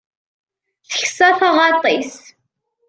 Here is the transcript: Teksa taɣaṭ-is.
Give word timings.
Teksa 0.89 1.29
taɣaṭ-is. 1.39 2.15